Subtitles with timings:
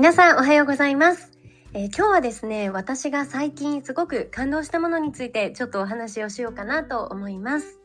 [0.00, 1.30] 皆さんおはようございます、
[1.74, 7.78] えー、今日はですね私が最近すごく感動したものについてちょっとお話をしようかなと思います、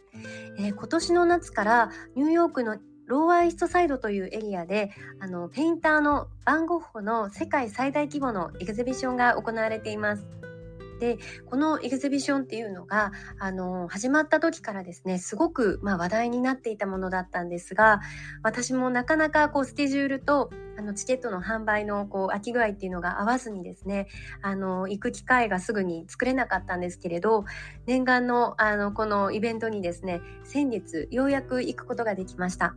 [0.58, 10.26] えー、今年の夏からニューヨークのローワーイーストサイドというエリアであのペインターのヴァン・ゴッホの世界最大規模の exhibition が行われています。
[11.00, 11.18] で
[11.50, 18.02] この exhibition っていうのがあの始まった時からですねすごく、まあ、話題になっていたものだったんですが
[18.44, 24.08] 私もなかなかこうスケジュールとあのチケットの販売のこう空き具合っていうのが合わずにですね
[24.42, 27.46] あの行く機会がすぐに作れなかったんですけれど
[27.86, 32.76] 念願のあのこのイベントにですね先月ようやく行くことができました。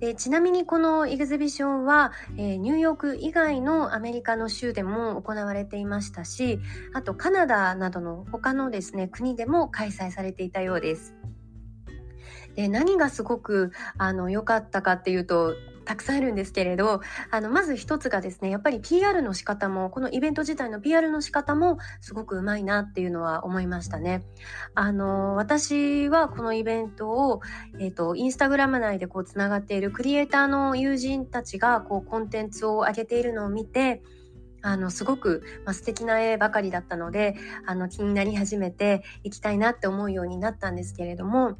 [0.00, 6.60] でちなみにこのエグゼビションは、えー、ニューヨーク以外のアメリカの州でも行われていましたし
[6.94, 11.14] あとカナダなどの他のですね国でも開催されていたようです。
[12.54, 15.54] で何がすごくあの良かったかっていうと
[15.88, 17.00] たくさんあるんですけれど
[17.30, 24.22] あのまず一つがですねやっぱり PR の仕方もこのイベント自体の PR の仕方もすごくうまいなっていうのは思いましたね。
[24.74, 27.40] あの私はこのイベントを、
[27.80, 34.02] えーと、インスタグラム内でこうつながっているクリエイターの友人たちがこうコンテンツを上げているのを見て
[34.62, 37.36] あのすごく、まあ、素敵な絵ばかりだったので
[37.66, 41.56] あの気になり始めていきたいなって思うようになったんですけれども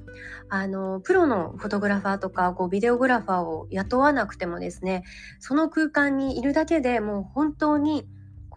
[0.49, 5.05] あのプロのフォトグラファーとかこうビデオグラファーを雇わなくてもですね
[5.39, 8.07] その空間にいるだけでもう本当に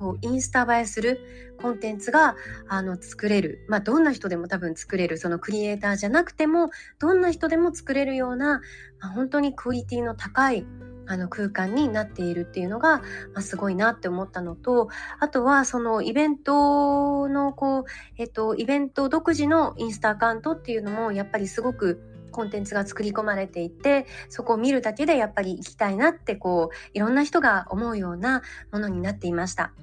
[0.01, 1.19] こうインスタ映えする
[1.61, 2.35] コンテンツが
[2.67, 8.61] あの作れる、まあ、どんな人でも多分作れるそのクリエイターじゃなくてもどんな人でも作れるような、
[8.99, 10.65] まあ、本当にクオリティの高い
[11.07, 13.03] あの空間になっているっていうのが、ま
[13.37, 14.89] あ、すごいなって思ったのと
[15.19, 17.85] あとはそのイベントのこう、
[18.17, 22.01] えっと、イベント独自のインスタアカウントっていうのもやっぱりすごく
[22.31, 29.73] コンテンツが作り込まれていてそこを見るだけでやっぱり行きたいなってこういろんな人が思うようなものになっていました。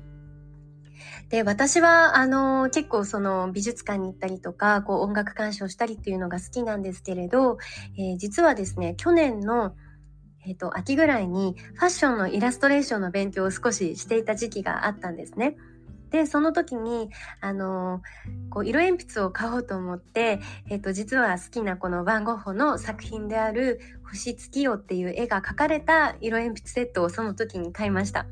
[1.29, 7.59] で私はあの結構その美術館に行ったりとかこう音楽鑑賞したりっていうのが好きなんですけれど、
[7.99, 9.75] えー、実はですね去年の
[10.48, 15.56] えっ、ー、と、秋ぐらいにファッションのイラストレーションの勉強を少ししていた時期があったんですね。
[16.10, 17.10] でその時に
[17.40, 18.02] あの
[18.50, 28.26] こう色鉛筆を買おうと思って、えっと、実は好きなこのワン・ゴッホの作品である「星月夜」っていう絵が描かれた色鉛筆セットをその時に買いました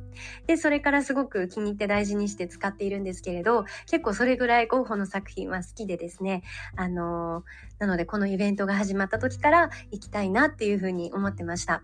[0.46, 6.42] でそれからすごく気に入って大事にして使っているんですけれど結構それぐらいゴッホの作品は好きでですね
[6.76, 7.44] あの
[7.78, 11.82] なのでこのイベントが始まった時から行きたいなっていうふうに思ってました。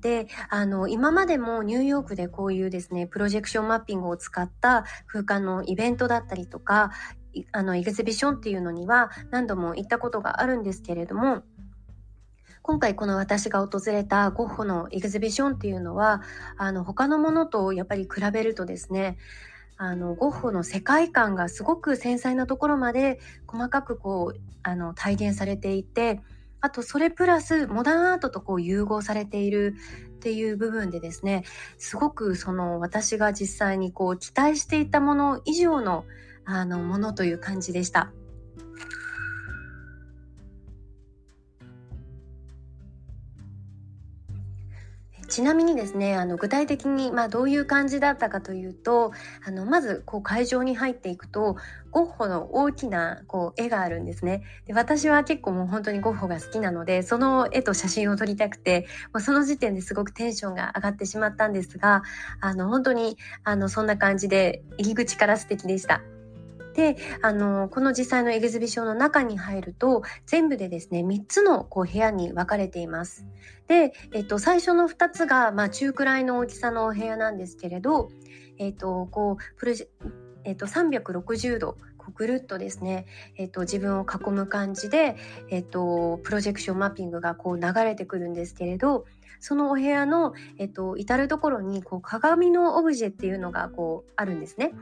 [0.00, 6.90] で、あの、今までもニューヨークでこういうですね、プロジェクションマッピングを使った空間のイベントだったりとか、
[7.52, 11.42] あの、エグゼビションっていうのには何度も行ったことがあるんですけれども、
[12.62, 16.22] 今回この私が訪れたゴッホのエグゼビションっていうのは、
[16.56, 19.16] あの、他のものとやっぱり比べるとですね、
[19.84, 23.18] あのゴッホの世界観がすごく繊細なところまで
[23.48, 26.20] 細かくこうあの体現されていて
[26.62, 29.74] あとそれプラスモダンアートとこう融合されている
[30.16, 31.42] っていう部分でですね
[31.76, 36.04] すごくその私が実際にこう期待していたもの以上の
[36.44, 38.12] あのものという感じでした。
[45.32, 49.12] ちなみにですねあの具体的に、まあ、どういう感じだったかというと
[49.46, 51.56] あのまずこう会場に入っていくと
[51.90, 62.02] ゴッホの大きなこう絵があるんですねで私は結構もう本当にゴッホが好きなのでその絵と写真を撮りたくて、まあ、その時点ですごくテンションが上がってしまったんですが
[62.42, 66.02] あの本当にあのそんな感じで入り口から素敵でした。
[66.74, 73.26] であのこの実際のエグゼビションの中に入ると全部でですね3つのこう部屋に分かれています。
[73.68, 78.10] で、えっと、最初の2つが、まあ、中くらいの大きさのお部屋なんですけれど、
[78.58, 79.88] えっとこうプロジ
[80.44, 81.76] えっと、360度
[82.14, 85.16] ぐるっとですね、えっと、自分を囲む感じで、
[85.50, 89.04] えっと、プロジェクションマッピングがこう流れてくるんですけれど
[89.40, 94.72] そのお部屋の、えっと、至る所にこう鏡のオブジェっていうのがこうあるんですね。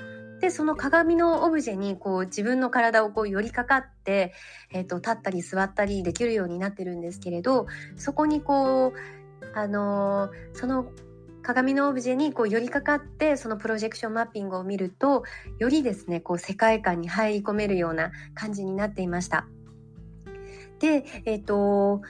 [0.41, 4.33] でその鏡のオブジェにこう自分の体をこう寄りかかって、
[4.73, 7.67] えーと、立ったり座ったりできるようになってるんですけれど
[7.97, 10.91] そこにこうあのー、その
[11.43, 15.25] 鏡のオブジェにこう寄りかかってそのプロジェクションマッピングを見ると
[15.59, 19.47] よりですねこう世界観に入り込めるような感じになっていました。
[20.81, 22.01] で、えっ、ー、と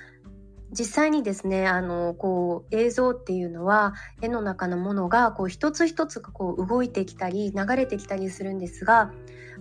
[0.73, 9.13] 実際にですねあのこう映像っていうのは絵の中のものがこう一つ一つがこう動いてきたり流れてきたりするんですが、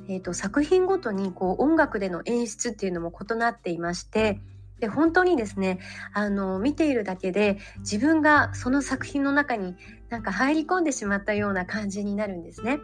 [0.08, 4.40] えーと、作品ごとにこう音楽での演出っていうのも異なっていまして
[4.80, 5.80] で本当にですね
[6.14, 9.76] あの見ているだけで自分がその作品の中に
[10.10, 12.80] なんか入り込んでしまったような感じになるんですね。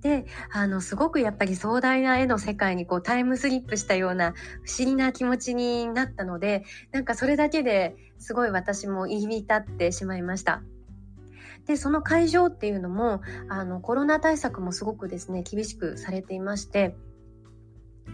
[0.00, 10.62] であのすごくやっぱり壮大な絵の世界にこうタイムスリップしたような不思議な気持ちになったのでなんかそれだけですごい私も言い浸ってしまいました。
[11.66, 16.96] でその会場っていうのもあのコロナ対策もすごくですね厳しくされていまして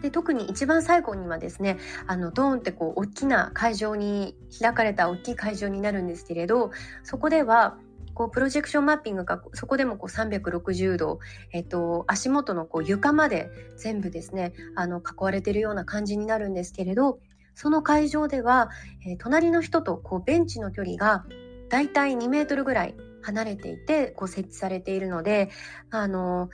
[0.03, 1.79] で特に一番最後にはですね
[2.09, 6.73] あのドーンってこう大きな会場に開かれた大きい会場になるんですけれど
[7.05, 7.79] そこでは
[8.15, 11.19] こうプロジェクションマッピングがそこでもこう360度、
[11.53, 17.19] えっと、足元のこう床まで全部ですねあの囲われてるような感じになるんですけれど
[17.55, 18.71] その会場では、
[19.07, 21.25] えー、隣の人とこうベンチの距離が
[21.69, 25.51] だいたい2メートルぐらい離れていてこう設置されているので
[25.91, 26.51] あの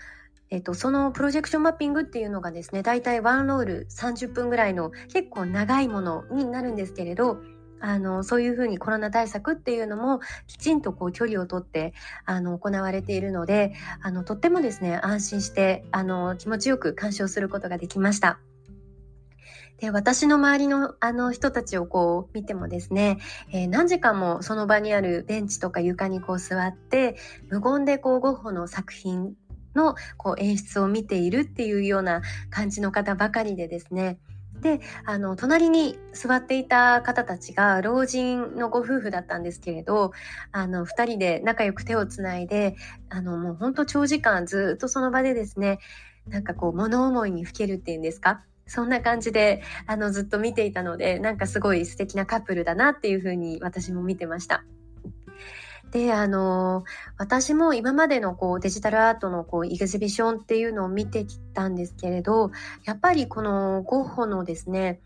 [0.52, 7.40] えっと、そのプロジェクションマッピングっていうのがですね、だいたいワンロール30分ぐらいの結構長いものになるんですけれど、
[7.80, 11.94] あのそういうふうにコロナ対策っていうのもきちんとこう距離をとって
[12.24, 18.38] あの行われているのであのとってもですね安心してあの気持ちよく鑑賞することができました。
[19.78, 23.18] で私の周りのあの人たちをこう見てもですね、
[23.50, 27.16] えー、何時間もその場にあるベンチとか床にこう座って
[27.48, 29.34] 無言でこうゴッホの作品
[29.74, 32.20] のこう演出を見ているっていうような
[32.50, 34.18] 感じの方ばかりでですね
[34.60, 40.12] であの隣に座っていた方たちが老人のご夫婦だったんですけれど
[40.52, 42.76] あの2人で仲良く手をつないで
[43.08, 45.78] あのもうほんと長時間ずっとその場でですね
[46.28, 48.44] なんかこう物思いにふけるっていうんですか？
[48.66, 54.62] そんな感じであのずっと見ていたのでなんかすごい素敵なカップルだなっていうふうに私も見てました。
[55.90, 56.84] で、あの、
[57.18, 62.50] 私も今までのこうデジタルアートのこうエグゼビションっていうのを見てきたんですけれど、
[62.84, 65.00] やっぱりこのゴッホのですね、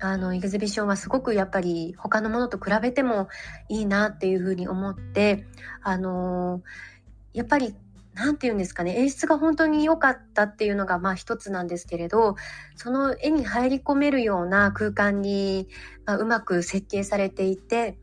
[0.00, 3.28] あのエグゼビションはすごくやっぱり他のものと比べても
[3.68, 5.46] いいなっていうふうに思って、
[5.82, 6.62] あの
[7.32, 7.74] やっぱり
[8.18, 12.34] 何て言うんですかね演出が本当に良かったっていうのがまあ一つなんですけれど
[12.74, 15.68] その絵に入り込めるような空間に、
[16.04, 17.96] まあ、うまく設計されていて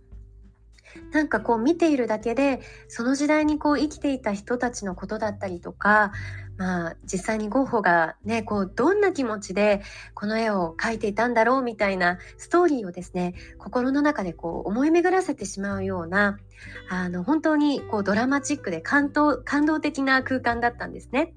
[1.11, 6.11] なんかこう見ているだけでその時代にこう生きていた人たちのことだったりとか
[6.57, 9.81] まあ実際にゴッホがねこうどんな気持ちで
[10.13, 16.37] この絵を描いていたんだろうみたいなストーリーをですね心の中でこう思い巡らせてしまうような
[16.89, 21.33] あの本当にこうドラマチックで感動感動的な空間だったんですね。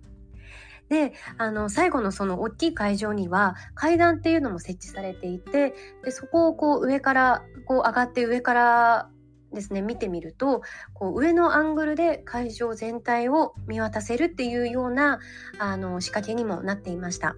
[0.89, 9.11] であの最後のその大きい会場には階段っていうのも設置されていてでそこをこう上からこう上がって上から
[9.53, 10.63] ですね見てみると
[10.93, 15.21] こう上のアングルで会場全体を見渡せるっていうような
[15.59, 17.37] あの仕掛けにもなっていました。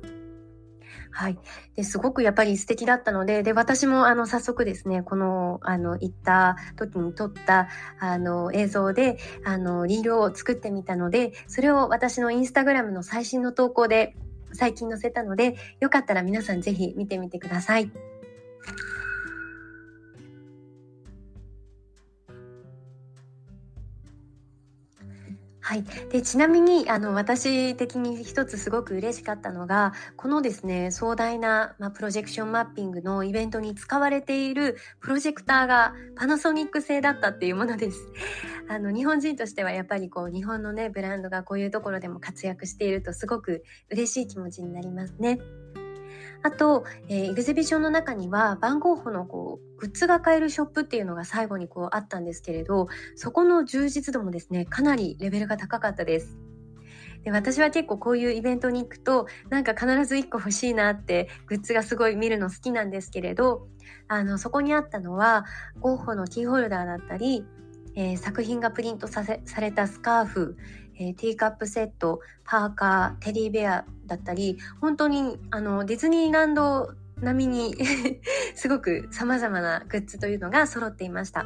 [1.12, 1.38] はい。
[1.75, 14.14] ですごくやっぱり素敵だったので、で、私もあの早速ですね、この、あの、行った時に撮ったあの映像で、あの、リールを作ってみたので、それを私のインスタグラムの最新の投稿で
[14.52, 17.90] 最近載せたので、よかったら皆さんぜひ見てみてください。
[25.71, 38.00] はい、でちなみにあの私的に一つすごく嬉しかったのがこのですね壮大な、ま、プロジェクションマッピングのイベントに使われているプロジェクターがパナソニック製だったっていうものです。
[38.69, 45.39] あの日本人としてはやっぱりこう日本のねブランドがこういうところでも活躍しているとすごく嬉しい気持ちになりますね。
[46.42, 56.38] あと、えー、エグゼビションの中には番号法のこうグッズが買えるショップっていうのが最後にこうあったんですけれどそこの充実度もですねかなりレベルが高かったです。
[57.25, 63.68] で私は結構こういうイベントに行くとなんか必ず1個欲しいなってグッズがすごい見るの好きなんですけれど
[64.09, 65.44] あのそこにあったのは
[65.80, 67.44] ゴッホのキーホルダーだったり、
[67.94, 70.56] えー、作品がプリントさされたスカーフ、
[71.00, 77.75] えー、ティーカップセットパーカーテディベアだったり本当にあのディズニーランド並みに
[78.54, 81.45] すごく様々なグッズというのが揃っていました。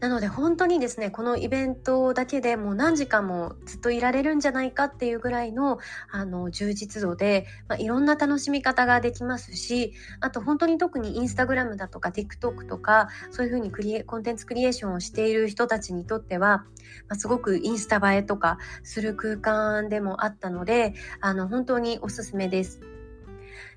[0.00, 5.78] なので本当にですねこのイベントだけでもう何時間もずっといられるんじゃないかっていうぐらいの
[6.10, 16.66] あの充実度で、まあ、いろんな楽しみ方ができますしあと本当に特にインスタグラムだとか TikTok とかそういうふうにクリエコンテンツクリエーションをしている人たちにとっては、ま
[17.10, 22.80] あ、すごくインスタ映えとかする空間でもあったのであの本当におすすめです。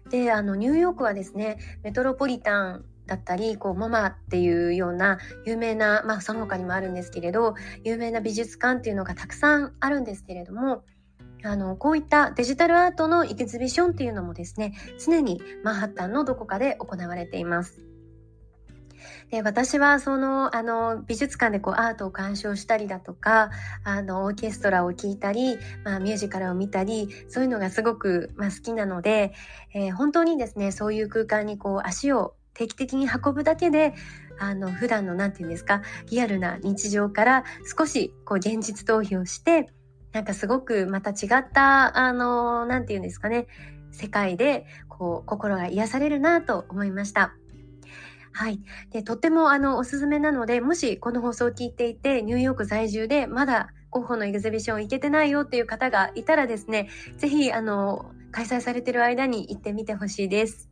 [0.09, 10.85] であのニューヨークはですねメトロポリタンだったりこうママっていうような有名なまあその他にもあるんですけれど有名な美術館っていうのがたくさんあるんですけれども
[11.43, 17.81] あのこういったデジタルアートのエキシビションっていうのもですね常にマンハッタンのどこかで行われています。
[19.29, 23.49] で私はそのあの美術館でこうアートを鑑賞したりだとか
[23.83, 29.33] あのオーケストラを聴いたり、まあ、ミュージカルを見たりそういうのがすごく、まあ、好きなので、
[29.73, 33.93] えー、本当にですねそういう空間にこう足を定期的に運ぶだけで
[34.39, 37.43] あの普段の何て言うんですかリアルな日常から
[37.77, 39.69] 少しこう現実逃避をして
[40.13, 43.47] なんかすごくまた違ったあの何て言うんですかね
[43.91, 47.33] 世界でこう心が癒されるなと思いました。
[48.33, 48.61] はい。
[48.91, 60.70] で、とってもあのおすすめなので、もしこの放送を聞いていて、ニューヨーク在住でまだゴッホのエグゼビション行けてないよっていう方がいたらですね、ぜひあの開催されてる間に行ってみてほしいです。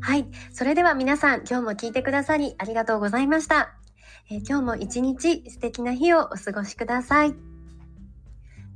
[0.00, 0.26] はい。
[0.52, 3.74] それでは皆さん、今日も聞いてくださりありがとうございました。
[4.30, 7.34] えー、今日も一日素敵な日をお過ごしください。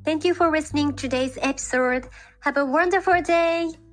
[0.04, 2.09] Thank you for listening today's episode.
[2.42, 3.84] Have a wonderful day!